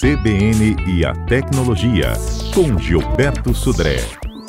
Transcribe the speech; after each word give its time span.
CBN 0.00 0.76
e 0.86 1.04
a 1.04 1.14
Tecnologia, 1.26 2.12
com 2.54 2.78
Gilberto 2.78 3.54
Sudré. 3.54 3.98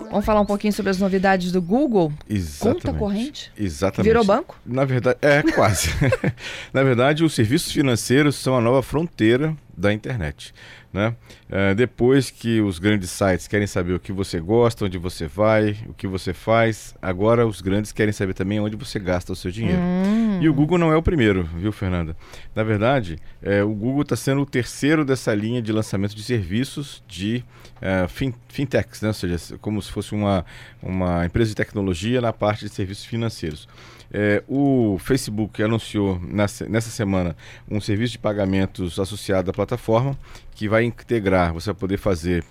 Vamos 0.09 0.25
falar 0.25 0.42
um 0.42 0.45
pouquinho 0.45 0.73
sobre 0.73 0.89
as 0.89 0.97
novidades 0.97 1.52
do 1.52 1.62
Google? 1.62 2.12
Exatamente. 2.28 2.86
Conta 2.86 2.97
corrente? 2.97 3.52
Exatamente. 3.58 4.08
Virou 4.08 4.24
banco? 4.24 4.58
Na 4.66 4.84
verdade, 4.86 5.20
é 5.21 5.44
quase. 5.54 5.90
Na 6.74 6.84
verdade, 6.84 7.24
os 7.24 7.34
serviços 7.34 7.71
financeiros 7.71 8.36
são 8.36 8.58
a 8.58 8.62
nova 8.62 8.82
fronteira 8.82 9.55
da 9.78 9.94
internet. 9.94 10.54
Né? 10.92 11.15
Uh, 11.47 11.76
depois 11.76 12.31
que 12.31 12.62
os 12.62 12.79
grandes 12.79 13.12
sites 13.12 13.47
querem 13.47 13.67
saber 13.67 13.94
o 13.94 13.99
que 13.99 14.12
você 14.12 14.39
gosta, 14.39 14.85
onde 14.85 14.97
você 14.97 15.28
vai, 15.28 15.78
o 15.88 15.94
que 15.94 16.08
você 16.08 16.34
faz, 16.34 16.95
agora 16.99 17.45
os 17.45 17.62
grandes 17.62 17.91
querem 17.91 18.12
saber 18.12 18.34
também 18.34 18.59
onde 18.59 18.76
você 18.76 18.98
gasta 18.98 19.31
o 19.31 19.35
seu 19.35 19.52
dinheiro. 19.52 19.80
Hum. 19.80 20.39
E 20.41 20.49
o 20.49 20.53
Google 20.53 20.80
não 20.80 20.91
é 20.91 20.95
o 20.95 21.03
primeiro, 21.03 21.44
viu, 21.44 21.71
Fernanda? 21.71 22.17
Na 22.55 22.63
verdade, 22.63 23.20
é, 23.41 23.63
o 23.63 23.70
Google 23.70 24.02
está 24.02 24.16
sendo 24.16 24.41
o 24.41 24.45
terceiro 24.45 25.05
dessa 25.05 25.34
linha 25.35 25.62
de 25.62 25.71
lançamento 25.71 26.15
de 26.15 26.23
serviços 26.23 27.03
de 27.07 27.43
uh, 27.76 28.07
fin 28.07 28.34
fintechs, 28.48 29.01
né? 29.01 29.09
ou 29.09 29.13
seja, 29.13 29.57
como 29.59 29.79
se 29.81 29.91
fosse 29.91 30.13
uma, 30.13 30.43
uma 30.81 31.23
empresa 31.26 31.49
de 31.49 31.55
tecnologia 31.55 32.20
na 32.20 32.34
parte 32.34 32.65
de 32.65 32.71
serviços 32.71 33.05
financeiros. 33.05 33.67
É, 34.12 34.44
o 34.48 34.98
Facebook 34.99 35.62
anunciou 35.62 36.20
nessa, 36.20 36.68
nessa 36.68 36.90
semana 36.90 37.36
um 37.70 37.80
serviço 37.80 38.13
de 38.13 38.20
pagamentos 38.20 38.99
associado 38.99 39.52
à 39.52 39.54
plataforma 39.54 40.18
que 40.55 40.68
vai 40.68 40.84
integrar, 40.84 41.54
você 41.54 41.72
vai 41.72 41.80
poder 41.80 41.98
fazer 41.98 42.44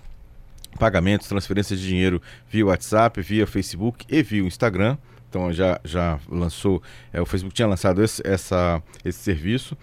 pagamentos, 0.77 1.27
transferências 1.27 1.79
de 1.79 1.87
dinheiro 1.87 2.21
via 2.49 2.65
WhatsApp, 2.65 3.21
via 3.21 3.45
Facebook 3.45 4.05
e 4.09 4.23
via 4.23 4.41
Instagram. 4.43 4.97
Então 5.29 5.53
já, 5.53 5.79
já 5.83 6.19
lançou, 6.27 6.81
é, 7.13 7.21
o 7.21 7.25
Facebook 7.25 7.53
tinha 7.53 7.67
lançado 7.67 8.03
esse, 8.03 8.21
essa, 8.25 8.81
esse 9.05 9.19
serviço. 9.19 9.77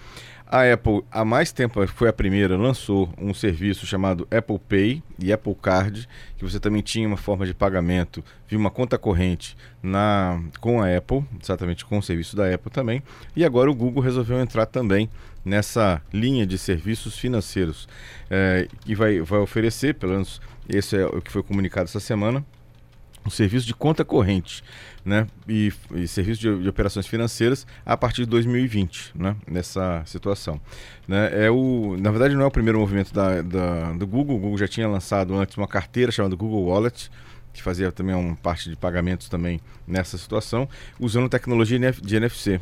A 0.48 0.72
Apple, 0.72 1.02
há 1.10 1.24
mais 1.24 1.50
tempo, 1.50 1.84
foi 1.88 2.08
a 2.08 2.12
primeira, 2.12 2.56
lançou 2.56 3.12
um 3.18 3.34
serviço 3.34 3.84
chamado 3.84 4.28
Apple 4.30 4.60
Pay 4.60 5.02
e 5.18 5.32
Apple 5.32 5.56
Card, 5.60 6.08
que 6.38 6.44
você 6.44 6.60
também 6.60 6.82
tinha 6.82 7.08
uma 7.08 7.16
forma 7.16 7.44
de 7.44 7.52
pagamento 7.52 8.22
via 8.46 8.56
uma 8.56 8.70
conta 8.70 8.96
corrente 8.96 9.56
na, 9.82 10.40
com 10.60 10.80
a 10.80 10.96
Apple, 10.96 11.24
exatamente 11.42 11.84
com 11.84 11.98
o 11.98 12.02
serviço 12.02 12.36
da 12.36 12.54
Apple 12.54 12.70
também. 12.70 13.02
E 13.34 13.44
agora 13.44 13.68
o 13.68 13.74
Google 13.74 14.00
resolveu 14.00 14.38
entrar 14.40 14.66
também 14.66 15.10
nessa 15.44 16.00
linha 16.12 16.46
de 16.46 16.56
serviços 16.56 17.18
financeiros 17.18 17.88
é, 18.30 18.68
e 18.86 18.94
vai, 18.94 19.20
vai 19.20 19.40
oferecer, 19.40 19.96
pelo 19.96 20.12
menos 20.12 20.40
esse 20.68 20.96
é 20.96 21.06
o 21.06 21.20
que 21.20 21.32
foi 21.32 21.42
comunicado 21.42 21.86
essa 21.86 22.00
semana, 22.00 22.44
um 23.26 23.30
serviço 23.30 23.66
de 23.66 23.74
conta 23.74 24.04
corrente 24.04 24.62
né, 25.04 25.26
e, 25.48 25.72
e 25.94 26.06
serviço 26.06 26.40
de, 26.40 26.62
de, 26.62 26.68
operações 26.68 27.06
financeiras 27.06 27.66
a 27.84 27.96
partir 27.96 28.22
de 28.22 28.30
2020, 28.30 29.12
né, 29.14 29.36
nessa 29.46 30.02
situação. 30.06 30.60
Né, 31.06 31.46
é 31.46 31.50
o, 31.50 31.96
na 31.98 32.10
verdade, 32.10 32.34
não 32.34 32.42
é 32.42 32.46
o 32.46 32.50
primeiro 32.50 32.78
movimento 32.78 33.12
da, 33.12 33.42
da, 33.42 33.92
do 33.92 34.06
Google, 34.06 34.36
o 34.36 34.38
Google 34.38 34.58
já 34.58 34.68
tinha 34.68 34.88
lançado 34.88 35.34
antes 35.34 35.56
uma 35.56 35.68
carteira 35.68 36.10
chamada 36.12 36.34
Google 36.34 36.64
Wallet, 36.64 37.10
que 37.52 37.62
fazia 37.62 37.90
também 37.90 38.14
uma 38.14 38.36
parte 38.36 38.68
de 38.68 38.76
pagamentos 38.76 39.28
também 39.28 39.60
nessa 39.86 40.18
situação, 40.18 40.68
usando 41.00 41.28
tecnologia 41.28 41.78
de 41.92 42.16
NFC 42.16 42.60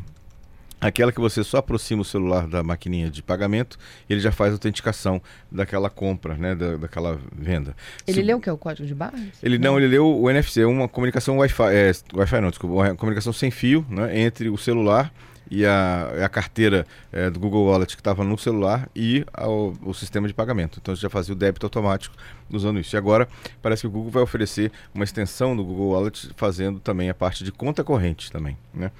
aquela 0.80 1.12
que 1.12 1.20
você 1.20 1.42
só 1.42 1.58
aproxima 1.58 2.02
o 2.02 2.04
celular 2.04 2.46
da 2.46 2.62
maquininha 2.62 3.10
de 3.10 3.22
pagamento 3.22 3.78
ele 4.08 4.20
já 4.20 4.30
faz 4.32 4.52
autenticação 4.52 5.20
daquela 5.50 5.88
compra, 5.88 6.34
né, 6.34 6.54
da, 6.54 6.76
daquela 6.76 7.18
venda. 7.36 7.74
Ele 8.06 8.20
Se, 8.20 8.22
leu 8.22 8.38
o 8.38 8.40
que 8.40 8.48
é 8.48 8.52
o 8.52 8.58
código 8.58 8.86
de 8.86 8.94
barras? 8.94 9.20
Ele 9.42 9.58
não, 9.58 9.72
não 9.72 9.78
ele 9.78 9.88
leu 9.88 10.06
o 10.06 10.30
NFC, 10.30 10.64
uma 10.64 10.88
comunicação 10.88 11.38
Wi-Fi, 11.38 11.74
é, 11.74 11.92
Wi-Fi 12.14 12.40
não, 12.40 12.50
desculpa, 12.50 12.74
uma 12.76 12.94
comunicação 12.94 13.32
sem 13.32 13.50
fio, 13.50 13.84
né, 13.88 14.18
entre 14.18 14.48
o 14.48 14.56
celular 14.56 15.12
e 15.50 15.64
a, 15.64 16.24
a 16.24 16.28
carteira 16.28 16.86
é, 17.12 17.30
do 17.30 17.38
Google 17.38 17.66
Wallet 17.66 17.94
que 17.94 18.00
estava 18.00 18.24
no 18.24 18.36
celular 18.38 18.88
e 18.94 19.24
ao, 19.32 19.74
o 19.82 19.92
sistema 19.92 20.26
de 20.26 20.34
pagamento. 20.34 20.78
Então 20.80 20.94
você 20.94 21.02
já 21.02 21.10
fazia 21.10 21.34
o 21.34 21.36
débito 21.36 21.66
automático 21.66 22.14
usando 22.50 22.78
isso. 22.80 22.94
E 22.94 22.98
agora 22.98 23.28
parece 23.62 23.82
que 23.82 23.86
o 23.86 23.90
Google 23.90 24.10
vai 24.10 24.22
oferecer 24.22 24.72
uma 24.94 25.04
extensão 25.04 25.56
do 25.56 25.64
Google 25.64 25.90
Wallet 25.90 26.30
fazendo 26.36 26.80
também 26.80 27.08
a 27.10 27.14
parte 27.14 27.44
de 27.44 27.52
conta 27.52 27.84
corrente 27.84 28.30
também, 28.30 28.56
né? 28.72 28.90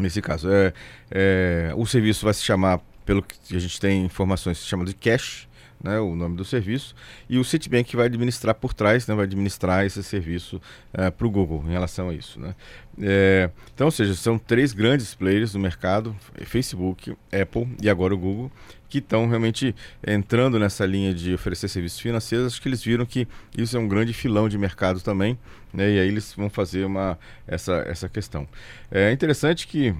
Nesse 0.00 0.20
caso, 0.22 0.50
é, 0.50 0.72
é, 1.10 1.72
o 1.76 1.86
serviço 1.86 2.24
vai 2.24 2.34
se 2.34 2.42
chamar, 2.42 2.80
pelo 3.04 3.22
que 3.22 3.56
a 3.56 3.58
gente 3.58 3.80
tem 3.80 4.04
informações, 4.04 4.58
se 4.58 4.66
chama 4.66 4.84
de 4.84 4.94
Cash, 4.94 5.48
né, 5.82 5.98
o 5.98 6.14
nome 6.14 6.36
do 6.36 6.44
serviço, 6.44 6.94
e 7.28 7.38
o 7.38 7.44
Citibank 7.44 7.96
vai 7.96 8.06
administrar 8.06 8.54
por 8.54 8.74
trás, 8.74 9.06
né, 9.06 9.14
vai 9.14 9.24
administrar 9.24 9.84
esse 9.84 10.02
serviço 10.02 10.60
é, 10.92 11.10
para 11.10 11.26
o 11.26 11.30
Google 11.30 11.64
em 11.66 11.72
relação 11.72 12.10
a 12.10 12.14
isso. 12.14 12.38
Né. 12.38 12.54
É, 13.00 13.50
então, 13.74 13.86
ou 13.86 13.90
seja, 13.90 14.14
são 14.14 14.38
três 14.38 14.72
grandes 14.72 15.14
players 15.14 15.54
no 15.54 15.60
mercado, 15.60 16.14
Facebook, 16.44 17.16
Apple 17.32 17.68
e 17.82 17.88
agora 17.88 18.14
o 18.14 18.18
Google, 18.18 18.52
que 18.90 18.98
estão 18.98 19.28
realmente 19.28 19.74
entrando 20.06 20.58
nessa 20.58 20.84
linha 20.84 21.14
de 21.14 21.32
oferecer 21.32 21.68
serviços 21.68 22.00
financeiros. 22.00 22.48
Acho 22.48 22.60
que 22.60 22.68
eles 22.68 22.82
viram 22.82 23.06
que 23.06 23.26
isso 23.56 23.76
é 23.76 23.80
um 23.80 23.88
grande 23.88 24.12
filão 24.12 24.48
de 24.48 24.58
mercado 24.58 25.00
também, 25.00 25.38
né, 25.72 25.88
e 25.90 26.00
aí 26.00 26.08
eles 26.08 26.34
vão 26.36 26.50
fazer 26.50 26.84
uma, 26.84 27.18
essa, 27.46 27.76
essa 27.86 28.08
questão. 28.08 28.46
É 28.90 29.12
interessante 29.12 29.66
que 29.66 29.94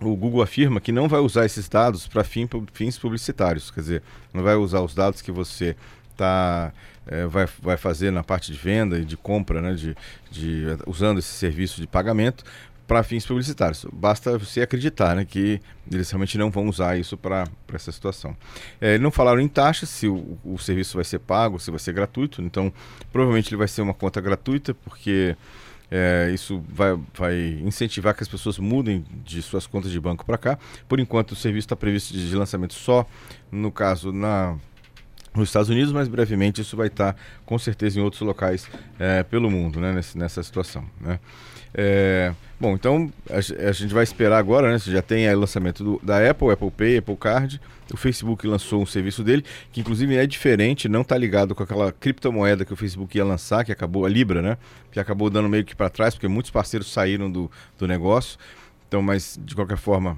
o 0.00 0.16
Google 0.16 0.42
afirma 0.42 0.80
que 0.80 0.90
não 0.90 1.08
vai 1.08 1.20
usar 1.20 1.46
esses 1.46 1.68
dados 1.68 2.08
para 2.08 2.24
fim, 2.24 2.48
fins 2.72 2.98
publicitários, 2.98 3.70
quer 3.70 3.80
dizer, 3.80 4.02
não 4.32 4.42
vai 4.42 4.56
usar 4.56 4.80
os 4.80 4.94
dados 4.94 5.22
que 5.22 5.30
você 5.30 5.76
tá, 6.16 6.72
é, 7.06 7.26
vai, 7.26 7.46
vai 7.62 7.76
fazer 7.76 8.10
na 8.10 8.24
parte 8.24 8.50
de 8.50 8.58
venda 8.58 8.98
e 8.98 9.04
de 9.04 9.16
compra, 9.16 9.62
né, 9.62 9.74
de, 9.74 9.96
de, 10.30 10.64
usando 10.86 11.18
esse 11.18 11.28
serviço 11.28 11.80
de 11.80 11.86
pagamento 11.86 12.44
para 12.86 13.02
fins 13.02 13.26
publicitários. 13.26 13.86
Basta 13.92 14.36
você 14.38 14.60
acreditar 14.62 15.16
né, 15.16 15.24
que 15.24 15.60
eles 15.90 16.10
realmente 16.10 16.36
não 16.36 16.50
vão 16.50 16.68
usar 16.68 16.98
isso 16.98 17.16
para 17.16 17.48
essa 17.72 17.90
situação. 17.90 18.36
É, 18.80 18.98
não 18.98 19.10
falaram 19.10 19.40
em 19.40 19.48
taxa, 19.48 19.86
se 19.86 20.06
o, 20.06 20.38
o 20.44 20.58
serviço 20.58 20.96
vai 20.96 21.04
ser 21.04 21.18
pago, 21.18 21.58
se 21.58 21.70
vai 21.70 21.80
ser 21.80 21.92
gratuito, 21.92 22.42
então 22.42 22.72
provavelmente 23.12 23.50
ele 23.50 23.56
vai 23.56 23.68
ser 23.68 23.82
uma 23.82 23.94
conta 23.94 24.20
gratuita, 24.20 24.74
porque 24.74 25.36
é, 25.90 26.30
isso 26.34 26.62
vai, 26.68 26.98
vai 27.16 27.60
incentivar 27.62 28.14
que 28.14 28.22
as 28.22 28.28
pessoas 28.28 28.58
mudem 28.58 29.04
de 29.24 29.40
suas 29.40 29.66
contas 29.66 29.90
de 29.90 30.00
banco 30.00 30.24
para 30.24 30.36
cá. 30.36 30.58
Por 30.88 30.98
enquanto, 30.98 31.32
o 31.32 31.36
serviço 31.36 31.66
está 31.66 31.76
previsto 31.76 32.12
de, 32.12 32.34
lançamento 32.34 32.74
só, 32.74 33.06
no 33.50 33.70
caso, 33.70 34.12
na, 34.12 34.56
nos 35.34 35.48
Estados 35.48 35.68
Unidos, 35.68 35.92
mas 35.92 36.08
brevemente 36.08 36.60
isso 36.60 36.76
vai 36.76 36.88
estar, 36.88 37.12
tá, 37.12 37.20
com 37.46 37.58
certeza, 37.58 37.98
em 37.98 38.02
outros 38.02 38.22
locais 38.22 38.68
é, 38.98 39.22
pelo 39.22 39.50
mundo, 39.50 39.80
né, 39.80 39.92
nessa 40.14 40.42
situação. 40.42 40.84
Né? 41.00 41.20
É, 41.76 42.32
bom, 42.58 42.74
então 42.74 43.12
a, 43.28 43.68
a, 43.68 43.72
gente 43.72 43.92
vai 43.92 44.04
esperar 44.04 44.38
agora, 44.38 44.70
né? 44.70 44.78
Você 44.78 44.92
já 44.92 45.02
tem 45.02 45.28
o 45.28 45.40
lançamento 45.40 45.82
do, 45.82 46.00
da 46.02 46.30
Apple, 46.30 46.50
Apple 46.50 46.70
Pay, 46.70 46.98
Apple 46.98 47.16
Card. 47.16 47.60
O 47.92 47.96
Facebook 47.96 48.46
lançou 48.46 48.80
um 48.80 48.86
serviço 48.86 49.22
dele, 49.22 49.44
que 49.72 49.80
inclusive 49.80 50.16
é 50.16 50.26
diferente, 50.26 50.88
não 50.88 51.02
está 51.02 51.18
ligado 51.18 51.54
com 51.54 51.62
aquela 51.62 51.92
criptomoeda 51.92 52.64
que 52.64 52.72
o 52.72 52.76
Facebook 52.76 53.18
ia 53.18 53.24
lançar, 53.24 53.64
que 53.64 53.72
acabou, 53.72 54.06
a 54.06 54.08
Libra, 54.08 54.40
né? 54.40 54.56
Que 54.90 55.00
acabou 55.00 55.28
dando 55.28 55.48
meio 55.48 55.64
que 55.64 55.74
para 55.74 55.90
trás, 55.90 56.14
porque 56.14 56.28
muitos 56.28 56.50
parceiros 56.50 56.90
saíram 56.90 57.30
do, 57.30 57.50
do 57.78 57.86
negócio. 57.86 58.38
Então, 58.88 59.02
mas 59.02 59.38
de 59.42 59.54
qualquer 59.54 59.76
forma, 59.76 60.16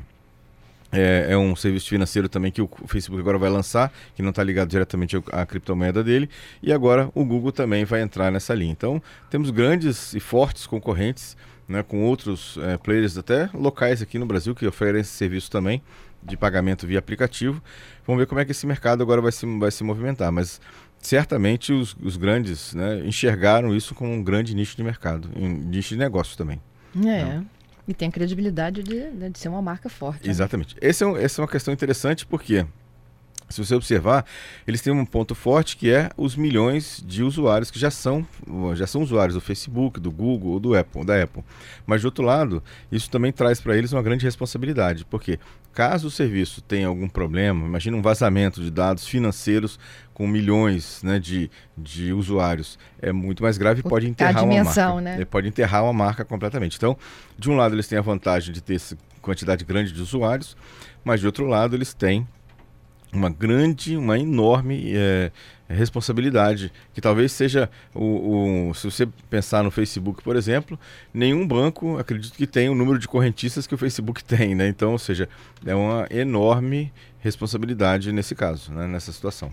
é, 0.96 1.26
é, 1.30 1.36
um 1.36 1.54
serviço 1.54 1.88
financeiro 1.88 2.28
também 2.28 2.50
que 2.50 2.62
o 2.62 2.68
Facebook 2.86 3.20
agora 3.20 3.38
vai 3.38 3.50
lançar, 3.50 3.92
que 4.14 4.22
não 4.22 4.30
está 4.30 4.42
ligado 4.42 4.68
diretamente 4.68 5.16
à 5.30 5.44
criptomoeda 5.44 6.02
dele. 6.02 6.28
E 6.62 6.72
agora 6.72 7.10
o 7.14 7.24
Google 7.24 7.52
também 7.52 7.84
vai 7.84 8.00
entrar 8.00 8.30
nessa 8.30 8.54
linha. 8.54 8.72
Então 8.72 9.02
temos 9.30 9.50
grandes 9.50 10.14
e 10.14 10.20
fortes 10.20 10.66
concorrentes, 10.66 11.36
né, 11.68 11.82
com 11.82 12.02
outros 12.04 12.58
é, 12.62 12.76
players 12.76 13.18
até 13.18 13.50
locais 13.52 14.00
aqui 14.00 14.18
no 14.18 14.26
Brasil 14.26 14.54
que 14.54 14.66
oferecem 14.66 15.00
esse 15.00 15.10
serviço 15.10 15.50
também 15.50 15.82
de 16.22 16.36
pagamento 16.36 16.86
via 16.86 16.98
aplicativo. 16.98 17.62
Vamos 18.06 18.20
ver 18.20 18.26
como 18.26 18.40
é 18.40 18.44
que 18.44 18.52
esse 18.52 18.66
mercado 18.66 19.02
agora 19.02 19.20
vai 19.20 19.32
se, 19.32 19.46
vai 19.58 19.70
se 19.70 19.84
movimentar. 19.84 20.32
Mas 20.32 20.60
certamente 20.98 21.72
os, 21.72 21.96
os 22.02 22.16
grandes 22.16 22.74
né, 22.74 23.00
enxergaram 23.04 23.74
isso 23.74 23.94
como 23.94 24.12
um 24.12 24.22
grande 24.22 24.54
nicho 24.54 24.76
de 24.76 24.82
mercado, 24.82 25.28
um 25.36 25.48
nicho 25.48 25.90
de 25.90 25.96
negócio 25.96 26.36
também. 26.36 26.60
É. 26.96 27.24
Né? 27.24 27.44
E 27.88 27.94
tem 27.94 28.08
a 28.08 28.10
credibilidade 28.10 28.82
de, 28.82 28.96
né, 29.10 29.28
de 29.28 29.38
ser 29.38 29.48
uma 29.48 29.62
marca 29.62 29.88
forte. 29.88 30.24
Né? 30.24 30.30
Exatamente. 30.30 30.74
Né? 30.74 30.80
Esse 30.82 31.04
é 31.04 31.06
um, 31.06 31.16
essa 31.16 31.40
é 31.40 31.42
uma 31.42 31.48
questão 31.48 31.72
interessante 31.72 32.26
porque, 32.26 32.66
se 33.48 33.64
você 33.64 33.74
observar, 33.74 34.24
eles 34.66 34.80
têm 34.80 34.92
um 34.92 35.04
ponto 35.04 35.34
forte 35.34 35.76
que 35.76 35.90
é 35.90 36.10
os 36.16 36.34
milhões 36.34 37.02
de 37.06 37.22
usuários 37.22 37.70
que 37.70 37.78
já 37.78 37.90
são, 37.90 38.26
já 38.74 38.86
são 38.86 39.02
usuários 39.02 39.34
do 39.34 39.40
Facebook, 39.40 40.00
do 40.00 40.10
Google 40.10 40.52
ou 40.52 40.60
do 40.60 40.74
Apple, 40.76 41.04
da 41.04 41.22
Apple. 41.22 41.44
Mas, 41.86 42.00
de 42.00 42.06
outro 42.06 42.24
lado, 42.24 42.62
isso 42.90 43.08
também 43.08 43.32
traz 43.32 43.60
para 43.60 43.76
eles 43.76 43.92
uma 43.92 44.02
grande 44.02 44.24
responsabilidade, 44.24 45.04
porque 45.04 45.38
caso 45.72 46.08
o 46.08 46.10
serviço 46.10 46.60
tenha 46.62 46.88
algum 46.88 47.08
problema, 47.08 47.66
imagina 47.66 47.96
um 47.96 48.02
vazamento 48.02 48.62
de 48.62 48.70
dados 48.70 49.06
financeiros 49.06 49.78
com 50.12 50.26
milhões 50.26 51.02
né, 51.02 51.18
de, 51.18 51.50
de 51.76 52.12
usuários, 52.12 52.78
é 53.00 53.12
muito 53.12 53.42
mais 53.42 53.58
grave 53.58 53.80
e 53.80 53.82
pode 53.82 54.08
enterrar 54.08 54.42
dimensão, 54.42 54.94
uma 54.94 55.02
marca. 55.02 55.18
Né? 55.18 55.24
Pode 55.26 55.48
enterrar 55.48 55.84
uma 55.84 55.92
marca 55.92 56.24
completamente. 56.24 56.76
Então, 56.76 56.96
de 57.38 57.50
um 57.50 57.56
lado, 57.56 57.74
eles 57.74 57.86
têm 57.86 57.98
a 57.98 58.02
vantagem 58.02 58.54
de 58.54 58.62
ter 58.62 58.76
essa 58.76 58.96
quantidade 59.20 59.64
grande 59.64 59.92
de 59.92 60.00
usuários, 60.00 60.56
mas 61.04 61.20
de 61.20 61.26
outro 61.26 61.46
lado, 61.46 61.76
eles 61.76 61.92
têm 61.92 62.26
uma 63.16 63.30
grande, 63.30 63.96
uma 63.96 64.18
enorme 64.18 64.92
é, 64.94 65.30
responsabilidade, 65.68 66.72
que 66.94 67.00
talvez 67.00 67.32
seja 67.32 67.70
o, 67.94 68.68
o, 68.70 68.74
se 68.74 68.88
você 68.88 69.06
pensar 69.28 69.64
no 69.64 69.70
Facebook, 69.70 70.22
por 70.22 70.36
exemplo, 70.36 70.78
nenhum 71.12 71.46
banco 71.46 71.98
acredito 71.98 72.34
que 72.34 72.46
tem 72.46 72.68
o 72.68 72.74
número 72.74 72.98
de 72.98 73.08
correntistas 73.08 73.66
que 73.66 73.74
o 73.74 73.78
Facebook 73.78 74.22
tem, 74.24 74.54
né? 74.54 74.68
Então, 74.68 74.92
ou 74.92 74.98
seja, 74.98 75.28
é 75.64 75.74
uma 75.74 76.06
enorme 76.10 76.92
responsabilidade 77.20 78.12
nesse 78.12 78.34
caso, 78.34 78.72
né? 78.72 78.86
nessa 78.86 79.12
situação. 79.12 79.52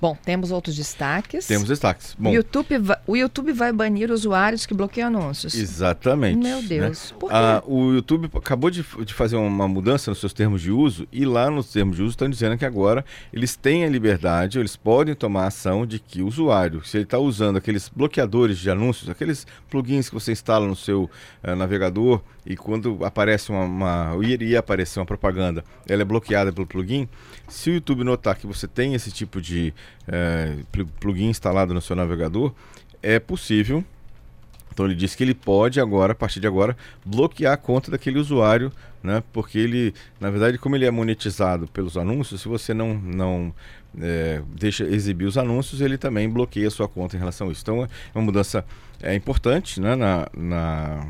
Bom, 0.00 0.16
temos 0.24 0.50
outros 0.50 0.76
destaques. 0.76 1.46
Temos 1.46 1.68
destaques. 1.68 2.14
Bom, 2.18 2.30
o, 2.30 2.34
YouTube 2.34 2.76
o 3.06 3.16
YouTube 3.16 3.52
vai 3.52 3.72
banir 3.72 4.10
usuários 4.10 4.66
que 4.66 4.74
bloqueiam 4.74 5.08
anúncios. 5.08 5.54
Exatamente. 5.54 6.36
Meu 6.36 6.60
né? 6.60 6.68
Deus. 6.68 7.12
Né? 7.12 7.16
Por 7.18 7.30
quê? 7.30 7.36
Ah, 7.36 7.62
o 7.66 7.92
YouTube 7.92 8.30
acabou 8.34 8.70
de, 8.70 8.84
de, 9.04 9.14
fazer 9.14 9.36
uma 9.36 9.66
mudança 9.66 10.10
nos 10.10 10.20
seus 10.20 10.32
termos 10.32 10.60
de 10.60 10.70
uso 10.70 11.06
e 11.10 11.24
lá 11.24 11.50
nos 11.50 11.72
termos 11.72 11.96
de 11.96 12.02
uso 12.02 12.10
estão 12.10 12.28
dizendo 12.28 12.58
que 12.58 12.64
agora 12.64 13.04
eles 13.32 13.56
têm 13.56 13.84
a 13.84 13.88
liberdade, 13.88 14.58
eles 14.58 14.76
podem 14.76 15.14
tomar 15.14 15.46
ação 15.46 15.86
de 15.86 15.98
que 15.98 16.22
o 16.22 16.26
usuário, 16.26 16.84
se 16.84 16.98
ele 16.98 17.04
está 17.04 17.18
usando 17.18 17.56
aqueles 17.56 17.88
bloqueadores 17.88 18.58
de 18.58 18.70
anúncios, 18.70 19.08
aqueles 19.08 19.46
plugins 19.70 20.08
que 20.08 20.14
você 20.14 20.32
instala 20.32 20.66
no 20.66 20.76
seu 20.76 21.10
uh, 21.42 21.56
navegador 21.56 22.20
e 22.44 22.56
quando 22.56 23.04
aparece 23.04 23.50
uma, 23.50 23.64
uma 23.64 24.24
iria 24.24 24.60
aparecer 24.60 25.00
uma 25.00 25.06
propaganda, 25.06 25.64
ela 25.88 26.02
é 26.02 26.04
bloqueada 26.04 26.52
pelo 26.52 26.66
plugin. 26.66 27.08
Se 27.48 27.70
o 27.70 27.74
YouTube 27.74 28.04
notar 28.04 28.36
que 28.36 28.46
você 28.46 28.68
tem 28.68 28.94
esse 28.94 29.10
tipo 29.10 29.40
de 29.40 29.74
é, 30.08 30.56
plugin 31.00 31.28
instalado 31.28 31.74
no 31.74 31.80
seu 31.80 31.96
navegador, 31.96 32.52
é 33.02 33.18
possível. 33.18 33.84
Então 34.72 34.84
ele 34.84 34.94
disse 34.94 35.16
que 35.16 35.24
ele 35.24 35.34
pode 35.34 35.80
agora, 35.80 36.12
a 36.12 36.14
partir 36.14 36.38
de 36.38 36.46
agora, 36.46 36.76
bloquear 37.04 37.54
a 37.54 37.56
conta 37.56 37.90
daquele 37.90 38.18
usuário, 38.18 38.70
né? 39.02 39.22
Porque 39.32 39.58
ele, 39.58 39.94
na 40.20 40.28
verdade, 40.30 40.58
como 40.58 40.76
ele 40.76 40.84
é 40.84 40.90
monetizado 40.90 41.66
pelos 41.68 41.96
anúncios, 41.96 42.42
se 42.42 42.48
você 42.48 42.74
não, 42.74 42.92
não 42.94 43.54
é, 43.98 44.42
deixa 44.54 44.84
exibir 44.84 45.24
os 45.24 45.38
anúncios, 45.38 45.80
ele 45.80 45.96
também 45.96 46.28
bloqueia 46.28 46.68
a 46.68 46.70
sua 46.70 46.88
conta 46.88 47.16
em 47.16 47.18
relação 47.18 47.48
a 47.48 47.52
isso. 47.52 47.62
Então 47.62 47.84
é 47.84 47.88
uma 48.14 48.24
mudança 48.24 48.64
é, 49.02 49.14
importante 49.14 49.80
né? 49.80 49.94
na, 49.94 50.28
na 50.36 51.06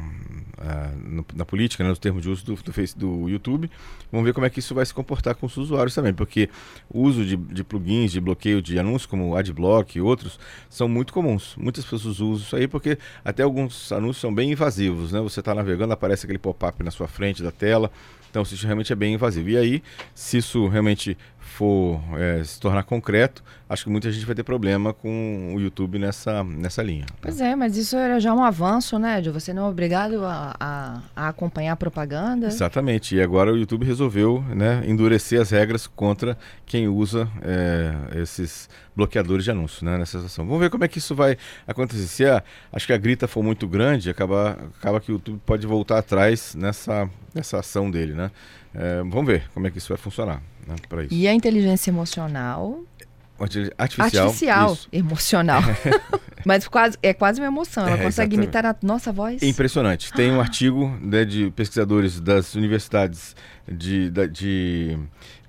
no, 0.97 1.25
na 1.35 1.45
política, 1.45 1.85
né, 1.85 1.91
nos 1.91 1.99
termos 1.99 2.23
de 2.23 2.31
uso 2.31 2.45
do, 2.45 2.55
do, 2.55 2.73
face, 2.73 2.97
do 2.97 3.29
YouTube. 3.29 3.71
Vamos 4.11 4.27
ver 4.27 4.33
como 4.33 4.47
é 4.47 4.51
que 4.51 4.59
isso 4.59 4.75
vai 4.75 4.85
se 4.85 4.95
comportar 4.95 5.35
com 5.35 5.47
os 5.47 5.57
usuários 5.57 5.95
também, 5.95 6.15
porque 6.15 6.49
o 6.89 7.03
uso 7.03 7.25
de, 7.25 7.37
de 7.37 7.63
plugins, 7.63 8.13
de 8.13 8.21
bloqueio 8.21 8.63
de 8.63 8.79
anúncios, 8.79 9.07
como 9.07 9.37
Adblock 9.37 9.99
e 9.99 10.01
outros, 10.01 10.39
são 10.69 10.89
muito 10.89 11.13
comuns. 11.13 11.55
Muitas 11.57 11.85
pessoas 11.85 12.21
usam 12.21 12.37
isso 12.37 12.57
aí 12.57 12.67
porque 12.67 12.99
até 13.25 13.43
alguns 13.43 13.93
anúncios 13.93 14.19
são 14.19 14.35
bem 14.35 14.53
invasivos. 14.53 15.13
Né? 15.13 15.21
Você 15.21 15.41
está 15.41 15.55
navegando, 15.55 15.93
aparece 15.93 16.27
aquele 16.27 16.39
pop-up 16.39 16.83
na 16.83 16.91
sua 16.91 17.09
frente 17.09 17.43
da 17.43 17.51
tela. 17.51 17.91
Então, 18.31 18.43
isso 18.43 18.67
realmente 18.67 18.93
é 18.93 18.97
bem 18.97 19.15
invasivo. 19.15 19.49
E 19.49 19.57
aí, 19.57 19.83
se 20.15 20.37
isso 20.39 20.69
realmente 20.69 21.17
for 21.47 22.01
é, 22.19 22.43
se 22.45 22.61
tornar 22.61 22.83
concreto, 22.83 23.43
acho 23.69 23.85
que 23.85 23.91
muita 23.91 24.11
gente 24.11 24.27
vai 24.27 24.35
ter 24.35 24.43
problema 24.43 24.93
com 24.93 25.55
o 25.55 25.61
YouTube 25.61 25.99
nessa, 25.99 26.45
nessa 26.45 26.83
linha. 26.83 27.07
Pois 27.21 27.41
é, 27.41 27.55
mas 27.55 27.77
isso 27.77 27.97
era 27.97 28.21
já 28.21 28.35
um 28.35 28.43
avanço, 28.43 28.99
né? 28.99 29.21
De 29.21 29.31
você 29.31 29.55
não 29.55 29.67
é 29.67 29.71
obrigado 29.71 30.25
a, 30.25 30.55
a, 30.59 31.03
a, 31.15 31.29
acompanhar 31.29 31.73
a 31.73 31.77
propaganda. 31.77 32.49
Exatamente. 32.49 33.15
E 33.15 33.23
agora 33.23 33.53
o 33.53 33.57
YouTube 33.57 33.87
resolveu 33.87 34.45
né, 34.55 34.83
endurecer 34.87 35.41
as 35.41 35.51
regras 35.51 35.87
contra 35.87 36.37
quem 36.67 36.89
usa 36.89 37.29
é, 37.43 38.21
esses 38.21 38.69
bloqueadores 38.95 39.45
de 39.45 39.51
anúncios 39.51 39.83
né, 39.83 39.97
nessa 39.97 40.19
situação. 40.19 40.45
Vamos 40.47 40.61
ver 40.61 40.71
como 40.71 40.85
é 40.85 40.89
que 40.89 40.99
isso 40.99 41.15
vai 41.15 41.39
acontecer. 41.67 42.07
Se 42.07 42.27
a, 42.27 42.43
acho 42.73 42.87
que 42.87 42.93
a 42.93 42.99
grita 42.99 43.29
for 43.29 43.43
muito 43.43 43.67
grande, 43.69 44.11
acaba, 44.11 44.59
acaba 44.79 45.01
que 45.01 45.11
o 45.11 45.15
YouTube 45.15 45.41
pode 45.47 45.67
voltar 45.67 45.99
atrás 45.99 46.55
nessa, 46.55 47.09
nessa 47.35 47.61
ação 47.61 47.91
dele, 47.91 48.15
né? 48.15 48.31
É, 48.75 48.99
vamos 48.99 49.27
ver 49.27 49.49
como 49.55 49.67
é 49.67 49.71
que 49.71 49.79
isso 49.79 49.89
vai 49.89 49.97
funcionar 49.97 50.43
né, 50.67 50.75
para 50.89 51.05
isso. 51.05 51.15
E 51.15 51.27
a 51.29 51.33
inteligência 51.35 51.91
emocional? 51.91 52.81
Artificial. 53.39 53.75
Artificial, 54.27 54.73
isso. 54.73 54.89
emocional. 54.93 55.61
Mas 56.45 56.67
quase, 56.69 56.97
é 57.03 57.13
quase 57.13 57.41
uma 57.41 57.47
emoção. 57.49 57.83
Ela 57.87 57.97
É, 57.99 58.03
consegue 58.05 58.35
exatamente. 58.37 58.45
imitar 58.45 58.67
a 58.67 58.77
nossa 58.83 59.13
voz? 59.13 59.43
Impressionante. 59.43 60.13
Tem 60.13 60.31
um 60.31 60.41
artigo 60.41 60.89
né, 61.03 61.25
de 61.25 61.51
pesquisadores 61.51 62.21
das 62.21 62.55
universidades 62.55 63.35
de, 63.71 64.09
da- 64.11 64.27
de, 64.27 64.97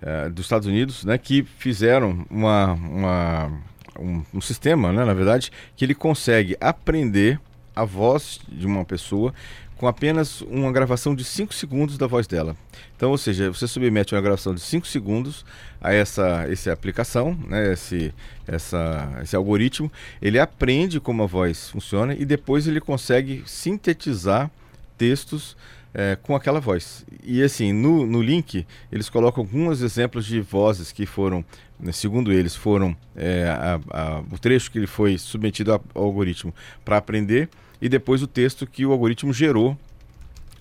eh, 0.02 0.30
dos 0.30 0.46
Estados 0.46 0.68
Unidos 0.68 1.06
né, 1.06 1.18
que 1.18 1.44
fizeram 1.60 2.25
uma, 2.30 2.74
uma- 2.74 3.52
um, 4.00 4.24
um 4.34 4.42
sistema, 4.42 4.92
né, 4.92 5.06
na 5.06 5.14
verdade, 5.14 5.52
que 5.75 5.86
ele 5.86 5.94
consegue 5.96 6.58
aprender 6.60 7.40
a 7.75 7.86
voz 7.86 8.40
de 8.50 8.66
uma 8.66 8.84
pessoa 8.84 9.34
com 9.77 9.88
apenas 9.88 10.41
uma 10.41 10.71
gravação 10.71 11.13
de 11.15 11.24
5 11.24 11.53
segundos 11.53 11.97
da 11.97 12.07
voz 12.07 12.25
dela. 12.27 12.56
Então, 12.95 13.12
ou 13.12 13.18
seja, 13.18 13.50
você 13.51 13.68
submete 13.68 14.15
uma 14.15 14.21
gravação 14.21 14.53
de 14.56 14.62
5 14.62 14.88
segundos 14.88 15.45
a 15.79 15.94
essa, 15.94 16.45
essa 16.50 16.74
aplicação, 16.74 17.38
né, 17.47 17.74
esse, 17.74 18.13
essa, 18.47 19.19
esse 19.21 19.35
algoritmo, 19.35 19.91
ele 20.21 20.39
aprende 20.39 21.00
como 21.00 21.21
a 21.24 21.27
voz 21.27 21.69
funciona 21.69 22.13
e 22.15 22.25
depois 22.25 22.68
ele 22.68 22.81
consegue 22.81 23.44
sintetizar 23.45 24.50
textos 24.97 25.56
é, 25.94 26.18
com 26.21 26.35
aquela 26.35 26.59
voz. 26.59 27.06
E 27.23 27.41
assim, 27.44 27.71
no, 27.71 28.06
no 28.06 28.21
link, 28.21 28.65
eles 28.91 29.09
colocam 29.09 29.44
alguns 29.44 29.81
exemplos 29.81 30.25
de 30.25 30.41
vozes 30.41 30.91
que 30.91 31.06
foram, 31.06 31.45
né, 31.80 31.91
segundo 31.91 32.31
eles, 32.33 32.56
foram 32.56 32.95
é, 33.15 33.47
a- 33.50 33.80
a- 33.91 34.23
o 34.31 34.38
trecho 34.39 34.71
que 34.71 34.80
ele 34.80 34.88
foi 34.88 35.18
submetido 35.19 35.71
ao 35.71 35.81
algoritmo 36.03 36.53
para 36.83 36.97
aprender 36.97 37.47
e 37.81 37.89
depois 37.89 38.21
o 38.21 38.27
texto 38.27 38.65
que 38.65 38.85
o 38.85 38.91
algoritmo 38.91 39.33
gerou 39.33 39.77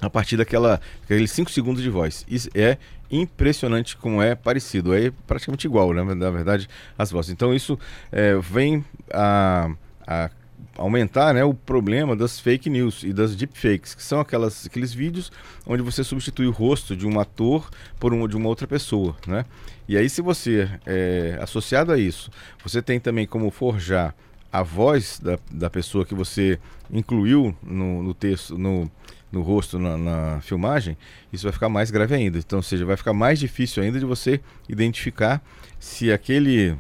a 0.01 0.11
partir 0.11 0.37
daquela 0.37 0.81
aqueles 1.05 1.31
5 1.31 1.51
segundos 1.51 1.83
de 1.83 1.91
voz. 1.91 2.25
Isso 2.29 2.49
é 2.55 2.77
impressionante 3.11 3.97
como 3.97 4.21
é 4.21 4.35
parecido, 4.35 4.95
é 4.95 5.13
praticamente 5.27 5.67
igual, 5.67 5.93
né, 5.93 6.03
na 6.03 6.31
verdade, 6.31 6.69
as 6.99 7.11
vozes. 7.11 7.31
Então 7.31 7.55
isso 7.55 7.79
é, 8.11 8.37
vem 8.37 8.85
a, 9.13 9.71
a 10.07 10.31
aumentar 10.77 11.33
né, 11.33 11.45
o 11.45 11.55
problema 11.55 12.15
das 12.15 12.39
fake 12.39 12.69
news 12.69 13.03
e 13.03 13.13
das 13.13 13.35
deepfakes, 13.35 13.95
que 13.95 14.03
são 14.03 14.21
aquelas, 14.21 14.67
aqueles 14.67 14.93
vídeos 14.93 15.33
onde 15.67 15.83
você 15.83 16.05
substitui 16.05 16.47
o 16.47 16.51
rosto 16.51 16.97
de 16.97 17.07
um 17.07 17.19
ator 17.19 17.69
por 17.99 18.13
um, 18.13 18.27
de 18.29 18.37
uma 18.37 18.49
outra 18.49 18.67
pessoa. 18.67 19.17
Né? 19.27 19.45
E 19.89 19.97
aí, 19.97 20.09
se 20.09 20.21
você, 20.21 20.69
é, 20.85 21.39
associado 21.41 21.93
a 21.93 21.99
isso, 21.99 22.31
você 22.63 22.83
tem 22.83 23.01
também 23.01 23.27
como 23.27 23.51
forjar 23.51 24.15
a 24.59 24.63
voz 24.63 25.21
da, 25.23 25.39
da 25.51 25.69
pessoa 25.69 26.05
que 26.07 26.15
você 26.15 26.59
incluiu 26.91 27.55
no, 27.63 28.03
no 28.03 28.15
texto, 28.15 28.57
no, 28.57 28.91
no 29.31 29.43
rosto, 29.43 29.79
na, 29.79 29.99
na 29.99 30.41
filmagem, 30.41 30.97
isso 31.31 31.45
vai 31.45 31.53
ficar 31.53 31.69
mais 31.69 31.91
grave 31.91 32.15
ainda. 32.15 32.39
Então, 32.39 32.59
ou 32.59 32.63
seja, 32.63 32.87
vai 32.87 32.97
ficar 32.97 33.13
mais 33.13 33.39
difícil 33.39 33.83
ainda 33.83 33.99
de 33.99 34.07
você 34.07 34.41
identificar 34.67 35.43
se 35.79 36.11
aquele 36.11 36.75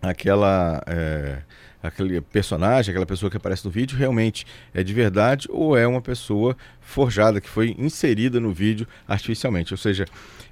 aquela 0.00 0.80
é, 0.86 1.42
aquele 1.82 2.20
personagem, 2.20 2.92
aquela 2.92 3.06
pessoa 3.06 3.28
que 3.28 3.36
aparece 3.36 3.64
no 3.64 3.70
vídeo 3.70 3.98
realmente 3.98 4.46
é 4.72 4.84
de 4.84 4.94
verdade 4.94 5.48
ou 5.50 5.76
é 5.76 5.88
uma 5.88 6.00
pessoa 6.00 6.56
forjada 6.80 7.40
que 7.40 7.48
foi 7.48 7.74
inserida 7.76 8.38
no 8.38 8.52
vídeo 8.52 8.86
artificialmente. 9.08 9.74
Ou 9.74 9.78
seja, 9.78 10.04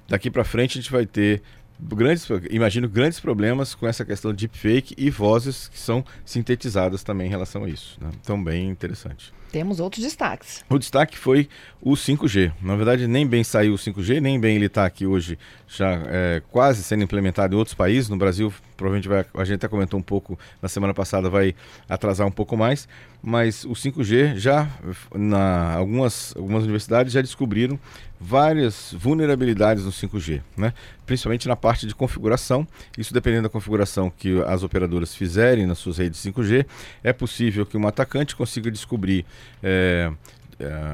daqui 0.05 0.29
para 0.29 0.43
frente 0.43 0.77
a 0.77 0.81
gente 0.81 0.91
vai 0.91 1.05
ter 1.05 1.41
grandes, 1.79 2.27
imagino 2.49 2.87
grandes 2.87 3.19
problemas 3.19 3.75
com 3.75 3.87
essa 3.87 4.05
questão 4.05 4.31
de 4.33 4.47
deepfake 4.47 4.95
e 4.97 5.09
vozes 5.09 5.67
que 5.67 5.79
são 5.79 6.03
sintetizadas 6.23 7.03
também 7.03 7.27
em 7.27 7.29
relação 7.29 7.63
a 7.63 7.69
isso. 7.69 7.97
Né? 8.01 8.09
Então, 8.21 8.41
bem 8.41 8.69
interessante. 8.69 9.33
Temos 9.51 9.79
outros 9.79 10.03
destaques. 10.03 10.63
O 10.69 10.77
destaque 10.77 11.17
foi 11.17 11.47
o 11.81 11.93
5G. 11.93 12.51
Na 12.61 12.75
verdade, 12.75 13.07
nem 13.07 13.25
bem 13.25 13.43
saiu 13.43 13.73
o 13.73 13.77
5G, 13.77 14.19
nem 14.19 14.39
bem 14.39 14.55
ele 14.55 14.65
está 14.65 14.85
aqui 14.85 15.05
hoje 15.05 15.37
já 15.67 16.01
é, 16.07 16.41
quase 16.51 16.83
sendo 16.83 17.03
implementado 17.03 17.55
em 17.55 17.57
outros 17.57 17.73
países. 17.73 18.09
No 18.09 18.17
Brasil, 18.17 18.53
provavelmente 18.75 19.07
vai, 19.07 19.25
a 19.35 19.45
gente 19.45 19.55
até 19.55 19.67
comentou 19.67 19.99
um 19.99 20.03
pouco 20.03 20.37
na 20.61 20.67
semana 20.67 20.93
passada, 20.93 21.29
vai 21.29 21.55
atrasar 21.87 22.25
um 22.27 22.31
pouco 22.31 22.57
mais. 22.57 22.87
Mas 23.21 23.63
o 23.65 23.71
5G 23.71 24.35
já, 24.35 24.69
na 25.13 25.73
algumas, 25.73 26.33
algumas 26.35 26.63
universidades 26.63 27.13
já 27.13 27.21
descobriram 27.21 27.79
várias 28.19 28.93
vulnerabilidades 28.97 29.83
no 29.83 29.91
5G, 29.91 30.41
né? 30.55 30.73
principalmente 31.05 31.47
na 31.47 31.55
parte 31.55 31.85
de 31.87 31.95
configuração. 31.95 32.67
Isso 32.97 33.13
dependendo 33.13 33.43
da 33.43 33.49
configuração 33.49 34.09
que 34.09 34.41
as 34.43 34.63
operadoras 34.63 35.15
fizerem 35.15 35.65
nas 35.65 35.79
suas 35.79 35.97
redes 35.97 36.19
5G, 36.23 36.65
é 37.03 37.11
possível 37.11 37.65
que 37.65 37.77
um 37.77 37.87
atacante 37.87 38.35
consiga 38.35 38.71
descobrir 38.71 39.25
é, 39.61 40.11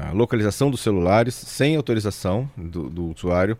a 0.08 0.12
localização 0.12 0.70
dos 0.70 0.80
celulares 0.80 1.34
sem 1.34 1.76
autorização 1.76 2.50
do, 2.56 2.88
do 2.88 3.04
usuário, 3.10 3.56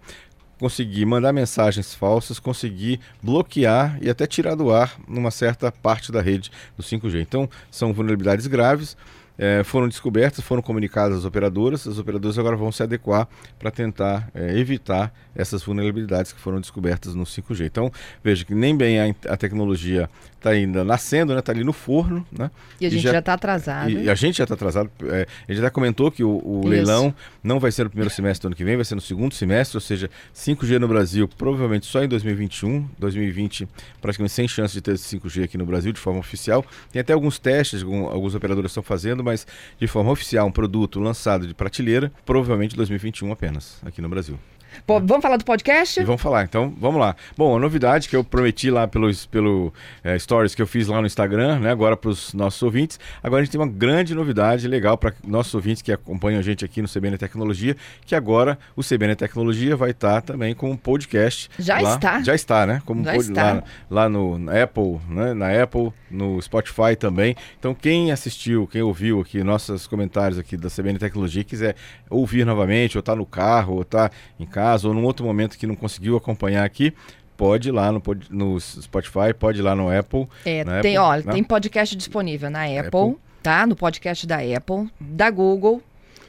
conseguir 0.58 1.04
mandar 1.04 1.32
mensagens 1.32 1.92
falsas, 1.94 2.38
conseguir 2.38 3.00
bloquear 3.20 3.98
e 4.00 4.08
até 4.08 4.26
tirar 4.26 4.54
do 4.54 4.72
ar 4.72 4.94
numa 5.08 5.30
certa 5.30 5.72
parte 5.72 6.12
da 6.12 6.20
rede 6.20 6.50
do 6.76 6.82
5G. 6.82 7.20
Então, 7.20 7.50
são 7.70 7.92
vulnerabilidades 7.92 8.46
graves. 8.46 8.96
É, 9.42 9.64
foram 9.64 9.88
descobertas, 9.88 10.44
foram 10.44 10.62
comunicadas 10.62 11.18
às 11.18 11.24
operadoras, 11.24 11.84
as 11.88 11.98
operadoras 11.98 12.38
agora 12.38 12.54
vão 12.54 12.70
se 12.70 12.80
adequar 12.80 13.26
para 13.58 13.72
tentar 13.72 14.30
é, 14.32 14.56
evitar 14.56 15.12
essas 15.34 15.64
vulnerabilidades 15.64 16.32
que 16.32 16.40
foram 16.40 16.60
descobertas 16.60 17.16
no 17.16 17.24
5G. 17.24 17.66
Então, 17.66 17.90
veja 18.22 18.44
que 18.44 18.54
nem 18.54 18.76
bem 18.76 19.00
a, 19.00 19.14
a 19.28 19.36
tecnologia 19.36 20.08
está 20.36 20.50
ainda 20.50 20.84
nascendo, 20.84 21.36
está 21.36 21.52
né, 21.52 21.58
ali 21.58 21.64
no 21.64 21.72
forno. 21.72 22.24
Né, 22.30 22.50
e 22.80 22.86
a 22.86 22.90
gente 22.90 23.02
já 23.02 23.18
está 23.18 23.34
atrasado. 23.34 23.90
E, 23.90 24.04
e, 24.04 24.10
a 24.10 24.14
gente 24.14 24.38
já 24.38 24.44
está 24.44 24.54
atrasado. 24.54 24.90
É, 25.04 25.26
a 25.48 25.52
gente 25.52 25.62
já 25.62 25.70
comentou 25.70 26.10
que 26.10 26.22
o, 26.22 26.40
o 26.44 26.66
leilão 26.66 27.12
não 27.42 27.58
vai 27.58 27.72
ser 27.72 27.84
no 27.84 27.90
primeiro 27.90 28.14
semestre 28.14 28.42
do 28.42 28.46
ano 28.46 28.56
que 28.56 28.64
vem, 28.64 28.76
vai 28.76 28.84
ser 28.84 28.94
no 28.94 29.00
segundo 29.00 29.34
semestre, 29.34 29.76
ou 29.76 29.80
seja, 29.80 30.08
5G 30.34 30.78
no 30.78 30.86
Brasil 30.86 31.26
provavelmente 31.26 31.86
só 31.86 32.02
em 32.04 32.08
2021. 32.08 32.88
2020 32.98 33.68
praticamente 34.00 34.32
sem 34.32 34.46
chance 34.46 34.74
de 34.74 34.80
ter 34.80 34.94
5G 34.94 35.44
aqui 35.44 35.58
no 35.58 35.66
Brasil 35.66 35.92
de 35.92 35.98
forma 35.98 36.20
oficial. 36.20 36.64
Tem 36.92 37.00
até 37.00 37.12
alguns 37.12 37.38
testes, 37.38 37.82
alguns 37.82 38.34
operadores 38.34 38.70
estão 38.70 38.82
fazendo, 38.82 39.24
mas 39.24 39.31
de 39.78 39.86
forma 39.86 40.10
oficial, 40.10 40.46
um 40.46 40.52
produto 40.52 41.00
lançado 41.00 41.46
de 41.46 41.54
prateleira, 41.54 42.12
provavelmente 42.24 42.76
2021 42.76 43.32
apenas 43.32 43.78
aqui 43.84 44.00
no 44.00 44.08
Brasil. 44.08 44.38
Pô, 44.86 44.98
vamos 44.98 45.22
falar 45.22 45.36
do 45.36 45.44
podcast? 45.44 46.00
E 46.00 46.04
vamos 46.04 46.20
falar, 46.20 46.44
então 46.44 46.74
vamos 46.78 47.00
lá. 47.00 47.14
Bom, 47.36 47.56
a 47.56 47.60
novidade 47.60 48.08
que 48.08 48.16
eu 48.16 48.24
prometi 48.24 48.70
lá 48.70 48.88
pelos, 48.88 49.26
pelo 49.26 49.72
é, 50.02 50.18
stories 50.18 50.54
que 50.54 50.62
eu 50.62 50.66
fiz 50.66 50.88
lá 50.88 51.00
no 51.00 51.06
Instagram, 51.06 51.60
né, 51.60 51.70
agora 51.70 51.96
para 51.96 52.10
os 52.10 52.34
nossos 52.34 52.62
ouvintes. 52.62 52.98
Agora 53.22 53.42
a 53.42 53.44
gente 53.44 53.52
tem 53.52 53.60
uma 53.60 53.70
grande 53.70 54.14
novidade 54.14 54.66
legal 54.66 54.96
para 54.98 55.12
nossos 55.26 55.54
ouvintes 55.54 55.82
que 55.82 55.92
acompanham 55.92 56.38
a 56.40 56.42
gente 56.42 56.64
aqui 56.64 56.82
no 56.82 56.88
CBN 56.88 57.16
Tecnologia, 57.18 57.76
que 58.04 58.14
agora 58.14 58.58
o 58.74 58.82
CBN 58.82 59.14
Tecnologia 59.14 59.76
vai 59.76 59.90
estar 59.90 60.14
tá 60.14 60.32
também 60.32 60.54
com 60.54 60.70
um 60.70 60.76
podcast. 60.76 61.50
Já 61.58 61.80
lá, 61.80 61.94
está. 61.94 62.22
Já 62.22 62.34
está, 62.34 62.66
né? 62.66 62.82
Como 62.84 63.04
já 63.04 63.16
está. 63.16 63.52
Lá, 63.52 63.62
lá 63.90 64.08
no 64.08 64.38
na 64.38 64.62
Apple, 64.62 65.00
né? 65.08 65.34
Na 65.34 65.62
Apple, 65.62 65.92
no 66.10 66.40
Spotify 66.40 66.96
também. 66.98 67.36
Então 67.58 67.74
quem 67.74 68.10
assistiu, 68.10 68.66
quem 68.66 68.82
ouviu 68.82 69.20
aqui 69.20 69.44
nossos 69.44 69.86
comentários 69.86 70.38
aqui 70.38 70.56
da 70.56 70.68
CBN 70.68 70.98
Tecnologia, 70.98 71.44
quiser 71.44 71.76
ouvir 72.08 72.44
novamente, 72.44 72.96
ou 72.96 73.00
está 73.00 73.14
no 73.14 73.26
carro, 73.26 73.74
ou 73.74 73.82
está 73.82 74.10
em 74.40 74.46
casa 74.46 74.61
casa 74.62 74.86
ou 74.86 74.94
num 74.94 75.04
outro 75.04 75.26
momento 75.26 75.58
que 75.58 75.66
não 75.66 75.74
conseguiu 75.74 76.16
acompanhar 76.16 76.64
aqui, 76.64 76.94
pode 77.36 77.68
ir 77.68 77.72
lá 77.72 77.90
no, 77.90 78.00
no 78.30 78.60
Spotify, 78.60 79.34
pode 79.36 79.58
ir 79.58 79.62
lá 79.62 79.74
no 79.74 79.90
Apple. 79.90 80.28
É, 80.44 80.64
tem, 80.64 80.96
Apple, 80.96 80.98
olha, 80.98 81.24
né? 81.24 81.32
tem 81.32 81.42
podcast 81.42 81.96
disponível 81.96 82.48
na 82.48 82.64
Apple, 82.64 82.86
Apple, 82.86 83.16
tá? 83.42 83.66
No 83.66 83.74
podcast 83.74 84.26
da 84.26 84.36
Apple, 84.36 84.88
da 85.00 85.30
Google, 85.30 85.82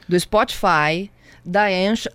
do 0.08 0.18
Spotify, 0.18 1.10
da 1.44 1.66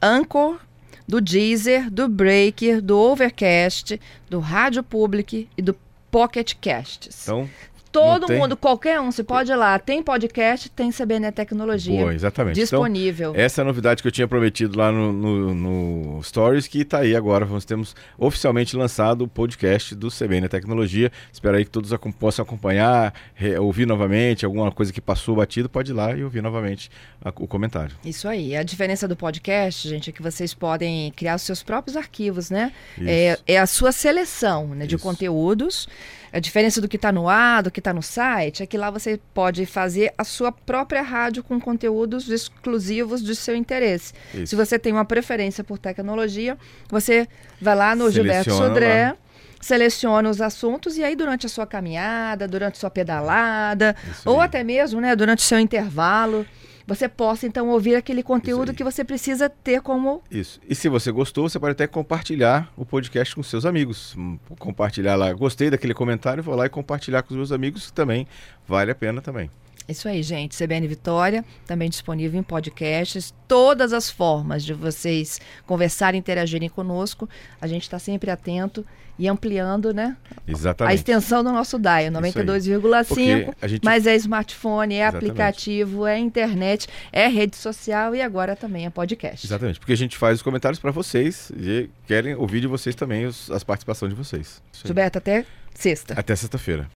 Anchor, 0.01 0.59
do 1.07 1.21
Deezer, 1.21 1.89
do 1.89 2.09
Breaker, 2.09 2.81
do 2.81 2.99
Overcast, 2.99 3.99
do 4.29 4.39
Rádio 4.39 4.83
Public 4.83 5.47
e 5.57 5.61
do 5.61 5.75
Pocket 6.11 6.53
Casts. 6.59 7.23
Então, 7.23 7.49
Todo 7.91 8.31
mundo, 8.31 8.55
qualquer 8.55 8.99
um, 8.99 9.11
você 9.11 9.23
pode 9.23 9.51
ir 9.51 9.55
lá. 9.55 9.79
Tem 9.79 10.03
podcast, 10.03 10.69
tem 10.69 10.91
CBN 10.91 11.31
Tecnologia. 11.31 11.99
Boa, 11.99 12.13
exatamente. 12.13 12.55
Disponível. 12.55 13.31
Então, 13.31 13.41
essa 13.41 13.61
é 13.61 13.63
a 13.63 13.65
novidade 13.65 14.01
que 14.01 14.07
eu 14.07 14.11
tinha 14.11 14.27
prometido 14.27 14.77
lá 14.77 14.91
no, 14.91 15.11
no, 15.11 15.55
no 15.55 16.23
Stories, 16.23 16.67
que 16.67 16.81
está 16.81 16.99
aí 16.99 17.15
agora. 17.15 17.45
Nós 17.45 17.65
temos 17.65 17.95
oficialmente 18.17 18.75
lançado 18.75 19.23
o 19.23 19.27
podcast 19.27 19.95
do 19.95 20.09
CBN 20.09 20.47
Tecnologia. 20.47 21.11
Espero 21.31 21.57
aí 21.57 21.65
que 21.65 21.71
todos 21.71 21.89
possam 22.19 22.43
acompanhar, 22.43 23.13
ouvir 23.59 23.87
novamente, 23.87 24.45
alguma 24.45 24.71
coisa 24.71 24.93
que 24.93 25.01
passou 25.01 25.35
batido, 25.35 25.67
pode 25.67 25.91
ir 25.91 25.95
lá 25.95 26.15
e 26.15 26.23
ouvir 26.23 26.41
novamente 26.41 26.91
a, 27.23 27.29
o 27.29 27.47
comentário. 27.47 27.95
Isso 28.05 28.27
aí. 28.27 28.55
A 28.55 28.63
diferença 28.63 29.07
do 29.07 29.15
podcast, 29.15 29.87
gente, 29.87 30.09
é 30.09 30.13
que 30.13 30.21
vocês 30.21 30.53
podem 30.53 31.11
criar 31.11 31.35
os 31.35 31.41
seus 31.41 31.63
próprios 31.63 31.97
arquivos, 31.97 32.49
né? 32.49 32.71
É, 33.01 33.39
é, 33.47 33.57
a 33.57 33.65
sua 33.65 33.91
seleção 33.91 34.67
né, 34.67 34.85
de 34.85 34.95
Isso. 34.95 35.03
conteúdos. 35.03 35.87
A 36.31 36.39
diferença 36.39 36.79
do 36.79 36.87
que 36.87 36.95
está 36.95 37.11
no 37.11 37.27
ar, 37.27 37.63
do 37.63 37.71
que 37.71 37.78
está 37.79 37.93
no 37.93 38.01
site, 38.01 38.63
é 38.63 38.65
que 38.65 38.77
lá 38.77 38.89
você 38.89 39.19
pode 39.33 39.65
fazer 39.65 40.13
a 40.17 40.23
sua 40.23 40.51
própria 40.51 41.01
rádio 41.01 41.43
com 41.43 41.59
conteúdos 41.59 42.29
exclusivos 42.29 43.21
do 43.21 43.33
seu 43.33 43.55
interesse. 43.55 44.13
Isso. 44.33 44.47
Se 44.47 44.55
você 44.55 44.77
tem 44.77 44.93
uma 44.93 45.05
preferência 45.05 45.63
por 45.63 45.77
tecnologia, 45.77 46.57
você 46.89 47.27
vai 47.61 47.75
lá 47.75 47.95
no 47.95 48.11
Seleciona 48.11 48.43
Gilberto 48.43 48.51
Sodré. 48.51 49.05
Lá 49.09 49.17
seleciona 49.61 50.29
os 50.29 50.39
assuntos 50.39 50.97
e 50.97 51.03
aí 51.03 51.15
durante 51.15 51.45
a 51.45 51.49
sua 51.49 51.67
caminhada, 51.67 52.47
durante 52.47 52.75
a 52.75 52.79
sua 52.79 52.89
pedalada, 52.89 53.95
ou 54.25 54.39
até 54.39 54.63
mesmo, 54.63 55.01
né, 55.01 55.15
durante 55.15 55.39
o 55.39 55.41
seu 55.41 55.59
intervalo, 55.59 56.45
você 56.89 57.07
possa 57.07 57.45
então 57.45 57.69
ouvir 57.69 57.95
aquele 57.95 58.23
conteúdo 58.23 58.73
que 58.73 58.83
você 58.83 59.03
precisa 59.03 59.47
ter 59.47 59.79
como. 59.79 60.23
Isso. 60.31 60.59
E 60.67 60.73
se 60.73 60.89
você 60.89 61.11
gostou, 61.11 61.47
você 61.47 61.59
pode 61.59 61.73
até 61.73 61.85
compartilhar 61.85 62.73
o 62.75 62.83
podcast 62.83 63.35
com 63.35 63.43
seus 63.43 63.63
amigos. 63.63 64.15
Hum, 64.17 64.39
compartilhar 64.57 65.15
lá. 65.15 65.31
Gostei 65.31 65.69
daquele 65.69 65.93
comentário, 65.93 66.41
vou 66.41 66.55
lá 66.55 66.65
e 66.65 66.69
compartilhar 66.69 67.21
com 67.21 67.29
os 67.29 67.37
meus 67.37 67.51
amigos, 67.51 67.85
que 67.85 67.93
também 67.93 68.27
vale 68.67 68.89
a 68.89 68.95
pena 68.95 69.21
também. 69.21 69.51
Isso 69.89 70.07
aí, 70.07 70.21
gente. 70.21 70.55
CBN 70.55 70.87
Vitória, 70.87 71.43
também 71.65 71.89
disponível 71.89 72.39
em 72.39 72.43
podcasts. 72.43 73.33
Todas 73.47 73.93
as 73.93 74.09
formas 74.09 74.63
de 74.63 74.73
vocês 74.73 75.41
conversarem, 75.65 76.19
interagirem 76.19 76.69
conosco. 76.69 77.27
A 77.59 77.67
gente 77.67 77.83
está 77.83 77.97
sempre 77.97 78.29
atento 78.29 78.85
e 79.19 79.27
ampliando, 79.27 79.93
né? 79.93 80.15
Exatamente. 80.47 80.91
A 80.91 80.95
extensão 80.95 81.43
do 81.43 81.51
nosso 81.51 81.77
DAI, 81.77 82.07
92,5. 82.07 83.67
Gente... 83.67 83.83
Mas 83.83 84.07
é 84.07 84.15
smartphone, 84.15 84.95
é 84.95 84.99
Exatamente. 84.99 85.25
aplicativo, 85.25 86.07
é 86.07 86.17
internet, 86.17 86.87
é 87.11 87.27
rede 87.27 87.57
social 87.57 88.15
e 88.15 88.21
agora 88.21 88.55
também 88.55 88.85
é 88.85 88.89
podcast. 88.89 89.45
Exatamente, 89.45 89.77
porque 89.77 89.91
a 89.91 89.97
gente 89.97 90.17
faz 90.17 90.37
os 90.37 90.41
comentários 90.41 90.79
para 90.79 90.91
vocês 90.91 91.51
e 91.57 91.89
querem 92.07 92.33
ouvir 92.33 92.61
de 92.61 92.67
vocês 92.67 92.95
também 92.95 93.25
os, 93.25 93.51
as 93.51 93.61
participações 93.61 94.13
de 94.13 94.17
vocês. 94.17 94.63
Gilberto, 94.85 95.17
até 95.17 95.45
sexta. 95.73 96.13
Até 96.13 96.33
sexta-feira. 96.33 96.87